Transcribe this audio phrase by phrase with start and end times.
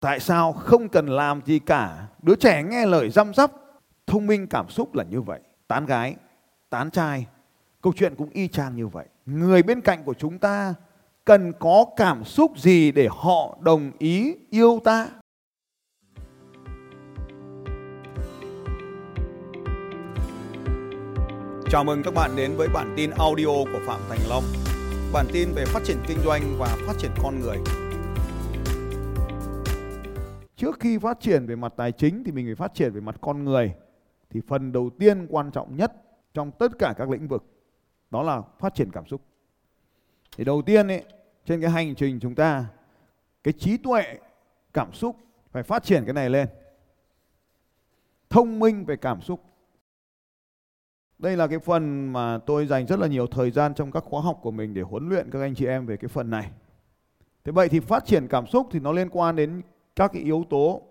[0.00, 2.06] Tại sao không cần làm gì cả?
[2.22, 3.52] Đứa trẻ nghe lời răm rắp,
[4.06, 5.40] thông minh cảm xúc là như vậy.
[5.68, 6.16] Tán gái,
[6.70, 7.26] tán trai,
[7.82, 9.06] câu chuyện cũng y chang như vậy.
[9.26, 10.74] Người bên cạnh của chúng ta
[11.24, 15.08] cần có cảm xúc gì để họ đồng ý yêu ta?
[21.70, 24.44] Chào mừng các bạn đến với bản tin audio của Phạm Thành Long.
[25.12, 27.56] Bản tin về phát triển kinh doanh và phát triển con người.
[30.60, 33.16] Trước khi phát triển về mặt tài chính thì mình phải phát triển về mặt
[33.20, 33.74] con người.
[34.30, 35.92] Thì phần đầu tiên quan trọng nhất
[36.34, 37.44] trong tất cả các lĩnh vực
[38.10, 39.20] đó là phát triển cảm xúc.
[40.36, 41.04] Thì đầu tiên ấy,
[41.44, 42.66] trên cái hành trình chúng ta
[43.44, 44.18] cái trí tuệ
[44.72, 45.16] cảm xúc
[45.50, 46.48] phải phát triển cái này lên.
[48.30, 49.44] Thông minh về cảm xúc
[51.18, 54.20] đây là cái phần mà tôi dành rất là nhiều thời gian trong các khóa
[54.20, 56.50] học của mình để huấn luyện các anh chị em về cái phần này.
[57.44, 59.62] Thế vậy thì phát triển cảm xúc thì nó liên quan đến
[59.96, 60.82] các cái yếu tố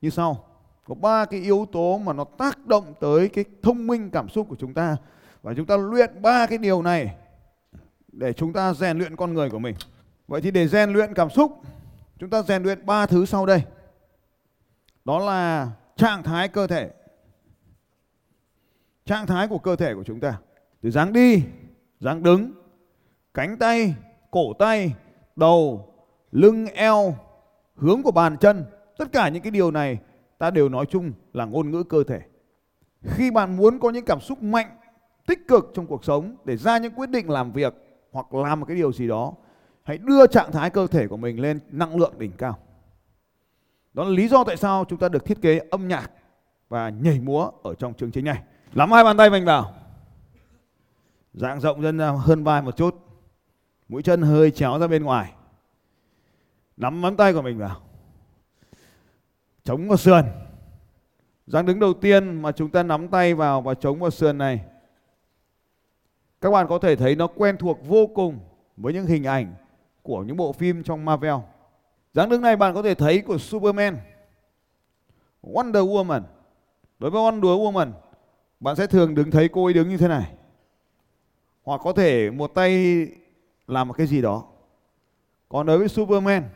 [0.00, 0.44] như sau.
[0.84, 4.46] Có ba cái yếu tố mà nó tác động tới cái thông minh cảm xúc
[4.48, 4.96] của chúng ta
[5.42, 7.16] và chúng ta luyện ba cái điều này
[8.12, 9.74] để chúng ta rèn luyện con người của mình.
[10.28, 11.60] Vậy thì để rèn luyện cảm xúc,
[12.18, 13.62] chúng ta rèn luyện ba thứ sau đây.
[15.04, 16.90] Đó là trạng thái cơ thể,
[19.04, 20.38] trạng thái của cơ thể của chúng ta
[20.82, 21.42] từ dáng đi
[22.00, 22.52] dáng đứng
[23.34, 23.94] cánh tay
[24.30, 24.94] cổ tay
[25.36, 25.88] đầu
[26.32, 27.16] lưng eo
[27.76, 28.64] hướng của bàn chân,
[28.98, 29.98] tất cả những cái điều này
[30.38, 32.20] ta đều nói chung là ngôn ngữ cơ thể
[33.02, 34.66] khi bạn muốn có những cảm xúc mạnh,
[35.26, 37.74] tích cực trong cuộc sống để ra những quyết định làm việc
[38.12, 39.32] hoặc làm một cái điều gì đó,
[39.82, 42.58] hãy đưa trạng thái cơ thể của mình lên năng lượng đỉnh cao
[43.94, 46.10] đó là lý do tại sao chúng ta được thiết kế âm nhạc
[46.68, 48.42] và nhảy múa ở trong chương trình này
[48.74, 49.74] Nắm hai bàn tay mình vào.
[51.34, 52.94] Dạng rộng dân ra hơn vai một chút.
[53.88, 55.32] Mũi chân hơi chéo ra bên ngoài.
[56.76, 57.80] Nắm ngón tay của mình vào.
[59.64, 60.24] Chống vào sườn.
[61.46, 64.64] Dáng đứng đầu tiên mà chúng ta nắm tay vào và chống vào sườn này.
[66.40, 68.38] Các bạn có thể thấy nó quen thuộc vô cùng
[68.76, 69.54] với những hình ảnh
[70.02, 71.34] của những bộ phim trong Marvel.
[72.12, 73.98] Dáng đứng này bạn có thể thấy của Superman,
[75.42, 76.22] Wonder Woman.
[76.98, 77.92] Đối với Wonder Woman
[78.60, 80.32] bạn sẽ thường đứng thấy cô ấy đứng như thế này
[81.62, 83.06] hoặc có thể một tay
[83.66, 84.44] làm một cái gì đó
[85.48, 86.48] còn đối với Superman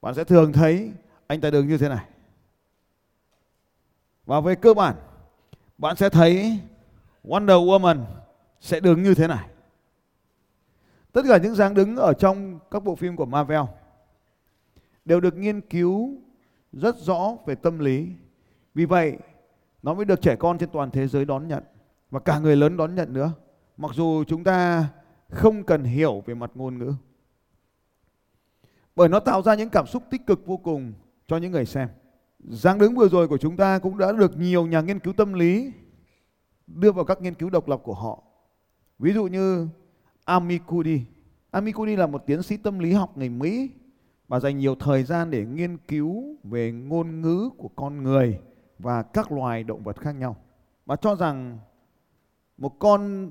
[0.00, 0.92] bạn sẽ thường thấy
[1.26, 2.04] anh ta đứng như thế này.
[4.26, 4.96] Và về cơ bản,
[5.78, 6.58] bạn sẽ thấy
[7.24, 8.04] Wonder Woman
[8.60, 9.46] sẽ đứng như thế này.
[11.12, 13.62] Tất cả những dáng đứng ở trong các bộ phim của Marvel
[15.04, 16.14] đều được nghiên cứu
[16.72, 18.08] rất rõ về tâm lý.
[18.74, 19.18] Vì vậy,
[19.82, 21.62] nó mới được trẻ con trên toàn thế giới đón nhận
[22.10, 23.32] và cả người lớn đón nhận nữa.
[23.76, 24.88] Mặc dù chúng ta
[25.28, 26.94] không cần hiểu về mặt ngôn ngữ
[28.96, 30.92] bởi nó tạo ra những cảm xúc tích cực vô cùng
[31.26, 31.88] cho những người xem.
[32.38, 35.32] Giáng đứng vừa rồi của chúng ta cũng đã được nhiều nhà nghiên cứu tâm
[35.32, 35.72] lý
[36.66, 38.22] đưa vào các nghiên cứu độc lập của họ.
[38.98, 39.68] Ví dụ như
[40.24, 41.00] Amikudi.
[41.50, 43.70] Amikudi là một tiến sĩ tâm lý học người Mỹ
[44.28, 48.38] và dành nhiều thời gian để nghiên cứu về ngôn ngữ của con người
[48.78, 50.36] và các loài động vật khác nhau.
[50.86, 51.58] Và cho rằng
[52.58, 53.30] một con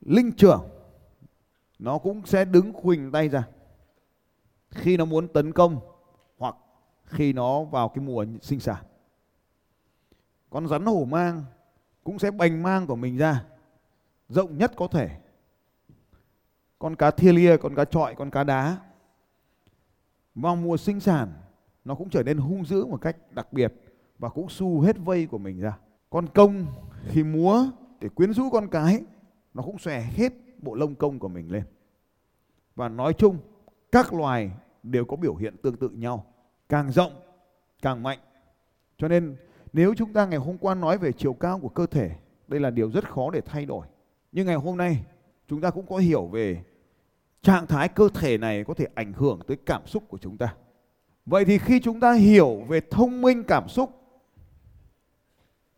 [0.00, 0.62] linh trưởng,
[1.78, 3.48] nó cũng sẽ đứng khuỳnh tay ra
[4.74, 5.80] khi nó muốn tấn công
[6.38, 6.56] hoặc
[7.04, 8.84] khi nó vào cái mùa sinh sản
[10.54, 11.44] con rắn hổ mang
[12.04, 13.44] cũng sẽ bành mang của mình ra,
[14.28, 15.10] rộng nhất có thể
[16.78, 18.76] con cá thia lia, con cá trọi, con cá đá,
[20.34, 21.32] vào mùa sinh sản,
[21.84, 23.74] nó cũng trở nên hung dữ một cách đặc biệt
[24.18, 25.78] và cũng xu hết vây của mình ra.
[26.10, 26.66] Con công
[27.08, 27.64] khi múa
[28.00, 29.02] để quyến rũ con cái,
[29.54, 30.32] nó cũng xòe hết
[30.62, 31.64] bộ lông công của mình lên.
[32.74, 33.38] Và nói chung,
[33.92, 34.50] các loài
[34.84, 36.26] đều có biểu hiện tương tự nhau.
[36.68, 37.12] Càng rộng
[37.82, 38.18] càng mạnh.
[38.98, 39.36] Cho nên
[39.72, 42.10] nếu chúng ta ngày hôm qua nói về chiều cao của cơ thể,
[42.48, 43.86] đây là điều rất khó để thay đổi.
[44.32, 45.04] Nhưng ngày hôm nay
[45.48, 46.64] chúng ta cũng có hiểu về
[47.42, 50.54] trạng thái cơ thể này có thể ảnh hưởng tới cảm xúc của chúng ta.
[51.26, 54.00] Vậy thì khi chúng ta hiểu về thông minh cảm xúc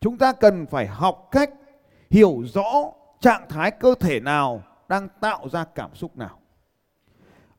[0.01, 1.49] chúng ta cần phải học cách
[2.09, 6.39] hiểu rõ trạng thái cơ thể nào đang tạo ra cảm xúc nào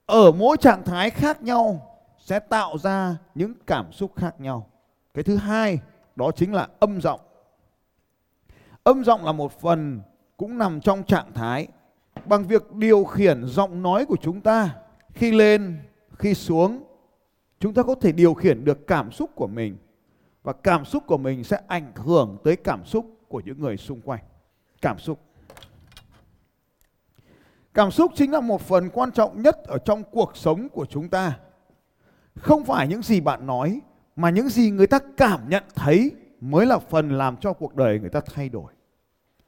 [0.09, 4.67] ở mỗi trạng thái khác nhau sẽ tạo ra những cảm xúc khác nhau
[5.15, 5.79] cái thứ hai,
[6.17, 7.21] đó chính là âm giọng
[8.85, 10.01] âm giọng là một phần
[10.37, 11.69] cũng nằm trong trạng thái
[12.25, 14.75] bằng việc điều khiển giọng nói của chúng ta
[15.15, 15.79] khi lên,
[16.19, 16.83] khi xuống,
[17.61, 19.77] chúng ta có thể điều khiển được cảm xúc của mình
[20.43, 24.01] và cảm xúc của mình sẽ ảnh hưởng tới cảm xúc của những người xung
[24.01, 24.21] quanh.
[24.83, 25.21] Cảm xúc.
[27.75, 31.09] Cảm xúc chính là một phần quan trọng nhất ở trong cuộc sống của chúng
[31.09, 31.39] ta.
[32.41, 33.81] không phải những gì bạn nói,
[34.17, 38.01] mà những gì người ta cảm nhận thấy mới là phần làm cho cuộc đời
[38.01, 38.73] người ta thay đổi.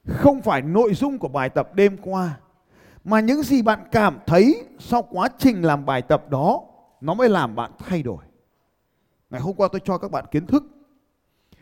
[0.07, 2.39] Không phải nội dung của bài tập đêm qua,
[3.03, 6.61] mà những gì bạn cảm thấy sau quá trình làm bài tập đó,
[7.01, 8.23] nó mới làm bạn thay đổi.
[9.29, 10.63] Ngày hôm qua tôi cho các bạn kiến thức.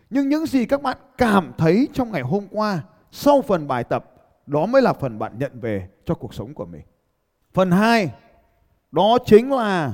[0.09, 4.13] Nhưng những gì các bạn cảm thấy trong ngày hôm qua sau phần bài tập
[4.49, 6.81] đó mới là phần bạn nhận về cho cuộc sống của mình.
[7.53, 8.09] Phần 2
[8.91, 9.93] đó chính là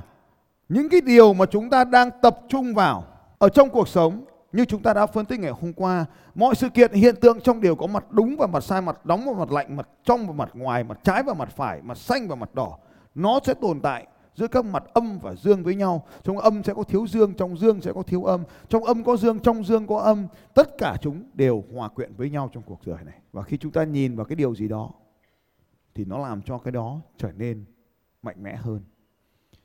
[0.70, 3.04] những cái điều mà chúng ta đang tập trung vào
[3.38, 6.06] ở trong cuộc sống như chúng ta đã phân tích ngày hôm qua.
[6.36, 9.26] Mọi sự kiện hiện tượng trong đều có mặt đúng và mặt sai, mặt nóng
[9.26, 12.28] và mặt lạnh, mặt trong và mặt ngoài, mặt trái và mặt phải, mặt xanh
[12.28, 12.78] và mặt đỏ.
[13.16, 16.08] Nó sẽ tồn tại giữa các mặt âm và dương với nhau.
[16.24, 18.44] Trong âm sẽ có thiếu dương trong dương sẽ có thiếu âm.
[18.70, 20.28] Trong âm có dương trong dương có âm.
[20.54, 23.20] Tất cả chúng đều hòa quyện với nhau trong cuộc đời này.
[23.32, 24.92] Và khi chúng ta nhìn vào cái điều gì đó
[25.96, 27.66] thì nó làm cho cái đó trở nên
[28.22, 28.82] mạnh mẽ hơn.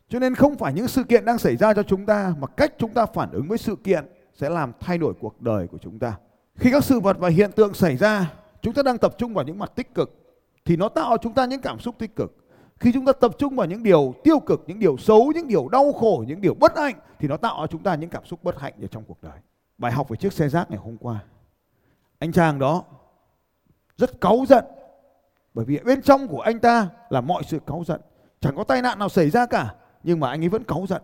[0.08, 2.74] Cho nên không phải những sự kiện đang xảy ra cho chúng ta mà cách
[2.78, 5.98] chúng ta phản ứng với sự kiện sẽ làm thay đổi cuộc đời của chúng
[5.98, 6.18] ta.
[6.54, 8.32] Khi các sự vật và hiện tượng xảy ra,
[8.62, 10.20] chúng ta đang tập trung vào những mặt tích cực
[10.64, 12.36] thì nó tạo cho chúng ta những cảm xúc tích cực.
[12.80, 15.68] Khi chúng ta tập trung vào những điều tiêu cực, những điều xấu, những điều
[15.68, 18.44] đau khổ, những điều bất hạnh thì nó tạo cho chúng ta những cảm xúc
[18.44, 19.38] bất hạnh ở trong cuộc đời.
[19.78, 21.24] Bài học về chiếc xe rác ngày hôm qua.
[22.18, 22.84] Anh chàng đó
[23.96, 24.64] rất cáu giận
[25.54, 28.00] bởi vì bên trong của anh ta là mọi sự cáu giận.
[28.40, 31.02] Chẳng có tai nạn nào xảy ra cả nhưng mà anh ấy vẫn cáu giận.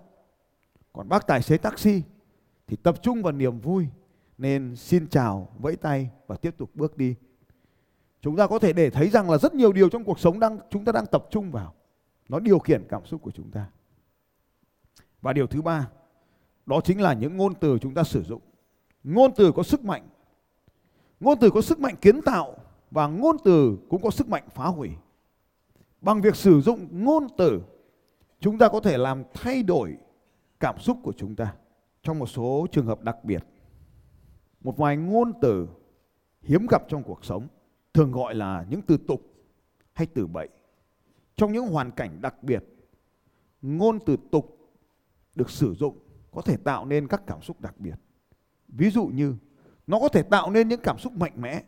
[0.92, 2.02] Còn bác tài xế taxi
[2.66, 3.86] thì tập trung vào niềm vui
[4.38, 7.14] nên xin chào vẫy tay và tiếp tục bước đi
[8.20, 10.58] chúng ta có thể để thấy rằng là rất nhiều điều trong cuộc sống đang,
[10.70, 11.74] chúng ta đang tập trung vào.
[12.28, 13.66] Nó điều khiển cảm xúc của chúng ta.
[15.22, 15.88] Và điều thứ ba,
[16.66, 18.42] đó chính là những ngôn từ chúng ta sử dụng.
[19.04, 20.08] Ngôn từ có sức mạnh.
[21.20, 22.56] Ngôn từ có sức mạnh kiến tạo
[22.90, 24.90] và ngôn từ cũng có sức mạnh phá hủy.
[26.00, 27.62] Bằng việc sử dụng ngôn từ,
[28.40, 29.96] chúng ta có thể làm thay đổi
[30.60, 31.54] cảm xúc của chúng ta
[32.02, 33.44] trong một số trường hợp đặc biệt.
[34.60, 35.68] Một vài ngôn từ
[36.42, 37.48] hiếm gặp trong cuộc sống
[37.96, 39.22] thường gọi là những từ tục
[39.92, 40.48] hay từ bậy.
[41.36, 42.64] Trong những hoàn cảnh đặc biệt,
[43.62, 44.58] ngôn từ tục
[45.34, 45.98] được sử dụng
[46.30, 47.94] có thể tạo nên các cảm xúc đặc biệt.
[48.68, 49.36] Ví dụ như,
[49.86, 51.62] nó có thể tạo nên những cảm xúc mạnh mẽ.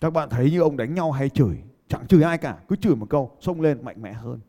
[0.00, 1.56] Các bạn thấy như ông đánh nhau hay chửi,
[1.88, 4.40] chẳng chửi ai cả, cứ chửi một câu, xông lên mạnh mẽ hơn.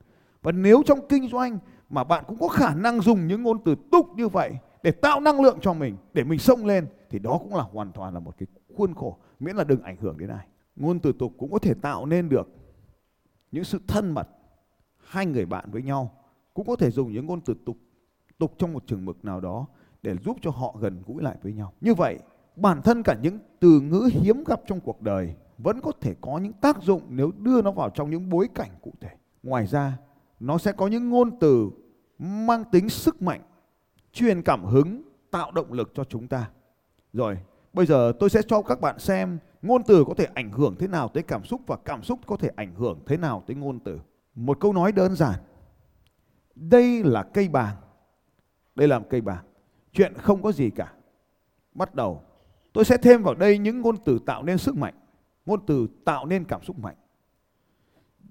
[0.42, 1.60] Và nếu trong kinh doanh
[1.90, 4.52] mà bạn cũng có khả năng dùng những ngôn từ tục như vậy
[4.84, 7.92] để tạo năng lượng cho mình, để mình xông lên, thì đó cũng là hoàn
[7.92, 10.48] toàn là một cái khuôn khổ miễn là đừng ảnh hưởng đến ai.
[10.76, 12.50] Ngôn từ tục cũng có thể tạo nên được
[13.52, 14.28] những sự thân mật
[14.98, 16.12] hai người bạn với nhau
[16.54, 17.78] cũng có thể dùng những ngôn từ tục
[18.38, 19.66] tục trong một trường mực nào đó
[20.02, 21.74] để giúp cho họ gần gũi lại với nhau.
[21.82, 22.20] Như vậy
[22.56, 26.38] bản thân cả những từ ngữ hiếm gặp trong cuộc đời vẫn có thể có
[26.38, 29.10] những tác dụng nếu đưa nó vào trong những bối cảnh cụ thể.
[29.44, 29.98] Ngoài ra
[30.40, 31.70] nó sẽ có những ngôn từ
[32.20, 33.42] mang tính sức mạnh,
[34.14, 35.02] truyền cảm hứng,
[35.32, 36.50] tạo động lực cho chúng ta.
[37.14, 37.38] Rồi,
[37.74, 40.88] bây giờ tôi sẽ cho các bạn xem ngôn từ có thể ảnh hưởng thế
[40.88, 43.80] nào tới cảm xúc và cảm xúc có thể ảnh hưởng thế nào tới ngôn
[43.80, 44.00] từ.
[44.36, 45.40] Một câu nói đơn giản.
[46.56, 47.76] Đây là cây bàng.
[48.76, 49.44] Đây là cây bàng.
[49.94, 50.94] Chuyện không có gì cả.
[51.74, 52.24] Bắt đầu.
[52.74, 54.94] Tôi sẽ thêm vào đây những ngôn từ tạo nên sức mạnh.
[55.46, 56.96] Ngôn từ tạo nên cảm xúc mạnh.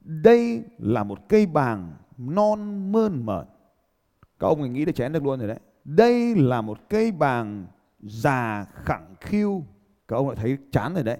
[0.03, 3.47] Đây là một cây bàng non mơn mởn.
[4.39, 5.61] Các ông nghĩ là chén được luôn rồi đấy.
[5.85, 7.67] Đây là một cây bàng
[8.03, 9.65] già khẳng khiu.
[10.09, 11.19] Các ông lại thấy chán rồi đấy.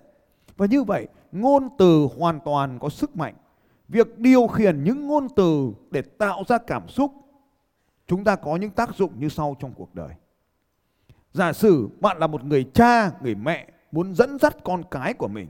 [0.57, 3.35] Và như vậy, ngôn từ hoàn toàn có sức mạnh.
[3.89, 7.13] Việc điều khiển những ngôn từ để tạo ra cảm xúc,
[8.07, 10.11] chúng ta có những tác dụng như sau trong cuộc đời.
[11.33, 15.29] Giả sử bạn là một người cha, người mẹ muốn dẫn dắt con cái của
[15.29, 15.49] mình.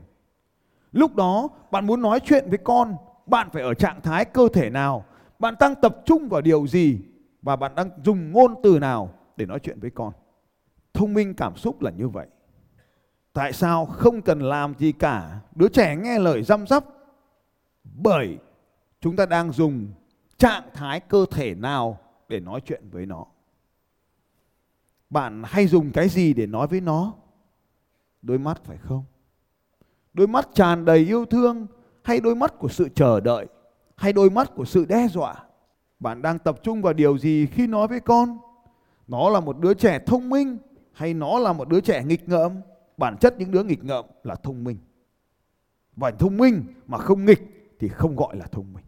[0.91, 2.95] Lúc đó bạn muốn nói chuyện với con,
[3.25, 5.05] bạn phải ở trạng thái cơ thể nào,
[5.39, 6.99] bạn đang tập trung vào điều gì
[7.41, 10.13] và bạn đang dùng ngôn từ nào để nói chuyện với con.
[11.01, 12.27] Thông minh cảm xúc là như vậy.
[13.33, 16.85] Tại sao không cần làm gì cả, đứa trẻ nghe lời răm rắp?
[17.83, 18.37] Bởi
[18.99, 19.87] chúng ta đang dùng
[20.37, 23.25] trạng thái cơ thể nào để nói chuyện với nó.
[25.09, 27.13] Bạn hay dùng cái gì để nói với nó?
[28.21, 29.03] Đôi mắt phải không?
[30.13, 31.67] Đôi mắt tràn đầy yêu thương
[32.03, 33.47] hay đôi mắt của sự chờ đợi
[33.95, 35.35] hay đôi mắt của sự đe dọa?
[35.99, 38.37] Bạn đang tập trung vào điều gì khi nói với con?
[39.07, 40.57] Nó là một đứa trẻ thông minh
[40.91, 42.51] hay nó là một đứa trẻ nghịch ngợm?
[42.97, 44.77] Bản chất những đứa nghịch ngợm là thông minh.
[45.95, 48.85] Và thông minh mà không nghịch thì không gọi là thông minh.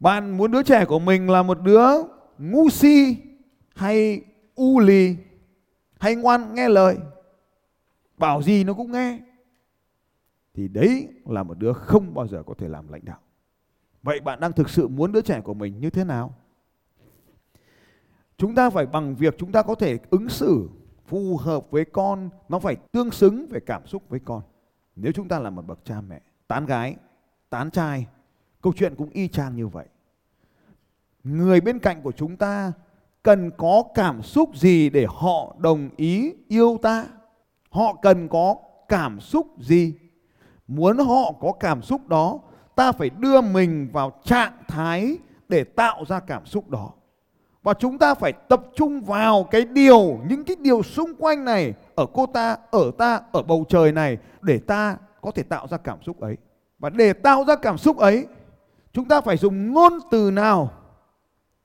[0.00, 1.88] Bạn muốn đứa trẻ của mình là một đứa
[2.38, 3.16] ngu si
[3.74, 5.16] hay u lì
[6.00, 6.96] hay ngoan nghe lời,
[8.18, 9.18] bảo gì nó cũng nghe,
[10.54, 13.18] thì đấy là một đứa không bao giờ có thể làm lãnh đạo
[14.02, 16.34] vậy bạn đang thực sự muốn đứa trẻ của mình như thế nào
[18.36, 20.68] chúng ta phải bằng việc chúng ta có thể ứng xử
[21.06, 24.42] phù hợp với con, nó phải tương xứng về cảm xúc với con.
[24.96, 26.96] Nếu chúng ta là một bậc cha mẹ, tán gái,
[27.50, 28.06] tán trai,
[28.62, 29.86] câu chuyện cũng y chang như vậy.
[31.24, 32.72] Người bên cạnh của chúng ta
[33.22, 37.06] cần có cảm xúc gì để họ đồng ý yêu ta?
[37.70, 38.56] Họ cần có
[38.88, 39.94] cảm xúc gì?
[40.66, 42.40] Muốn họ có cảm xúc đó,
[42.76, 45.18] ta phải đưa mình vào trạng thái
[45.48, 46.90] để tạo ra cảm xúc đó
[47.64, 51.74] và chúng ta phải tập trung vào cái điều, những cái điều xung quanh này,
[51.94, 55.76] ở cô ta, ở ta, ở bầu trời này, để ta có thể tạo ra
[55.76, 56.36] cảm xúc ấy.
[56.78, 58.26] Và để tạo ra cảm xúc ấy,
[58.92, 60.70] chúng ta phải dùng ngôn từ nào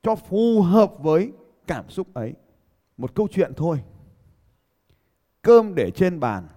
[0.03, 1.31] cho phù hợp với
[1.67, 2.33] cảm xúc ấy?
[2.97, 3.83] Một câu chuyện thôi.
[5.41, 6.47] Cơm để trên bàn,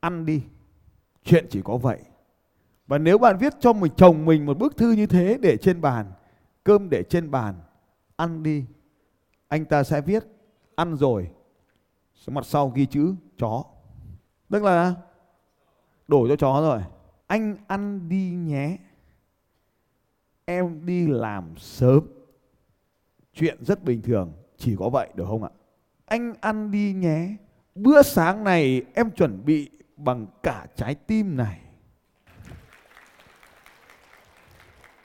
[0.00, 0.42] ăn đi.
[1.24, 1.98] Chuyện chỉ có vậy.
[2.86, 5.80] Và nếu bạn viết cho mình, chồng mình một bức thư như thế để trên
[5.80, 6.06] bàn,
[6.64, 7.54] cơm để trên bàn
[8.16, 8.64] ăn đi.
[9.48, 10.24] Anh ta sẽ viết,
[10.74, 11.30] ăn rồi.
[12.26, 13.64] Mặt sau ghi chữ, chó.
[14.50, 14.94] Tức là
[16.08, 16.82] đổi cho chó rồi.
[17.26, 18.76] Anh ăn đi nhé.
[20.44, 22.06] Em đi làm sớm.
[23.34, 25.50] Chuyện rất bình thường, chỉ có vậy được không ạ?
[26.04, 27.36] Anh ăn đi nhé.
[27.74, 31.60] Bữa sáng này em chuẩn bị bằng cả trái tim này.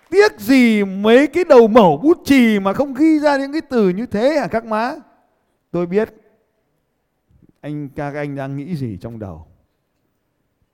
[0.09, 3.89] Tiếc gì mấy cái đầu mẩu bút chì mà không ghi ra những cái từ
[3.89, 4.95] như thế hả các má?
[5.71, 6.13] Tôi biết.
[7.61, 9.47] Anh, các anh đang nghĩ gì trong đầu?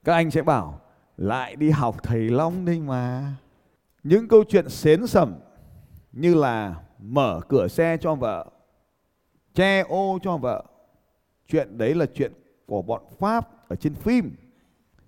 [0.03, 0.81] Các anh sẽ bảo,
[1.17, 3.33] lại đi học thầy long đây mà.
[4.03, 5.35] Những câu chuyện xến sẩm
[6.11, 8.49] như là mở cửa xe cho vợ,
[9.53, 10.65] che ô cho vợ.
[11.47, 12.31] Chuyện đấy là chuyện
[12.65, 14.35] của bọn pháp ở trên phim.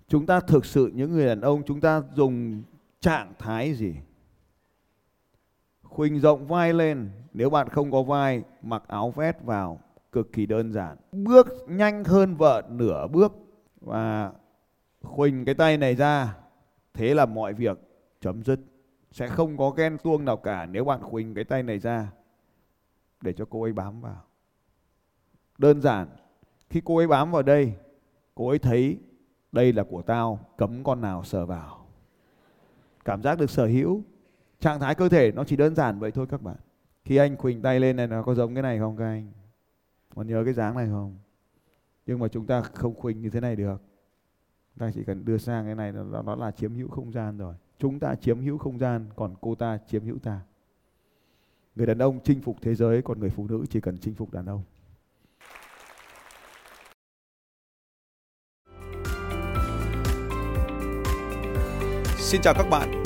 [0.08, 2.62] Chúng ta thực sự, những người đàn ông, chúng ta dùng
[3.00, 3.94] trạng thái gì?
[5.96, 7.10] Khuỳnh rộng vai lên.
[7.32, 9.80] Nếu bạn không có vai, mặc áo vest vào.
[10.12, 10.96] Cực kỳ đơn giản.
[11.12, 13.32] Bước nhanh hơn vợ nửa bước.
[13.80, 14.32] Và
[15.02, 16.36] khuỳnh cái tay này ra.
[16.94, 17.78] Thế là mọi việc
[18.20, 18.60] chấm dứt.
[19.10, 22.12] Sẽ không có ghen tuông nào cả nếu bạn khuỳnh cái tay này ra.
[23.20, 24.22] Để cho cô ấy bám vào.
[25.58, 26.08] Đơn giản.
[26.70, 27.72] Khi cô ấy bám vào đây,
[28.34, 28.98] cô ấy thấy
[29.52, 30.38] đây là của tao.
[30.56, 31.86] Cấm con nào sờ vào.
[33.04, 34.02] Cảm giác được sở hữu
[34.60, 36.56] trạng thái cơ thể nó chỉ đơn giản vậy thôi các bạn.
[37.04, 39.32] Khi anh khuỳnh tay lên này nó có giống cái này không các anh?
[40.14, 41.18] Còn nhớ cái dáng này không?
[42.06, 43.82] Nhưng mà chúng ta không khuỳnh như thế này được.
[44.78, 47.54] Ta chỉ cần đưa sang cái này nó, nó là chiếm hữu không gian rồi.
[47.78, 50.40] Chúng ta chiếm hữu không gian còn cô ta chiếm hữu ta.
[51.76, 54.32] Người đàn ông chinh phục thế giới còn người phụ nữ chỉ cần chinh phục
[54.32, 54.62] đàn ông.
[62.18, 63.05] Xin chào các bạn